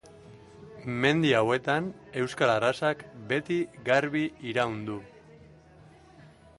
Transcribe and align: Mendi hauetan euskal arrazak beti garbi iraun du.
Mendi 1.03 1.33
hauetan 1.39 1.91
euskal 2.23 2.53
arrazak 2.55 3.05
beti 3.33 3.61
garbi 3.91 4.27
iraun 4.55 4.83
du. 4.91 5.01